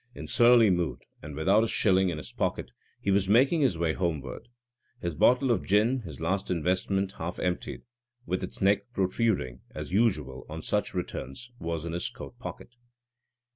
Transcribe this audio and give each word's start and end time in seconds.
In 0.15 0.25
surly 0.25 0.71
mood, 0.71 1.03
and 1.21 1.35
without 1.35 1.63
a 1.63 1.67
shilling 1.67 2.09
in 2.09 2.17
his 2.17 2.31
pocket, 2.31 2.71
he 2.99 3.11
was 3.11 3.29
making 3.29 3.61
his 3.61 3.77
way 3.77 3.93
homeward. 3.93 4.47
His 4.99 5.13
bottle 5.13 5.51
of 5.51 5.63
gin, 5.63 5.99
his 5.99 6.19
last 6.19 6.49
investment, 6.49 7.11
half 7.19 7.37
emptied, 7.37 7.83
with 8.25 8.43
its 8.43 8.63
neck 8.63 8.91
protruding, 8.93 9.61
as 9.75 9.91
usual 9.93 10.47
on 10.49 10.63
such 10.63 10.95
returns, 10.95 11.51
was 11.59 11.85
in 11.85 11.93
his 11.93 12.09
coat 12.09 12.39
pocket. 12.39 12.77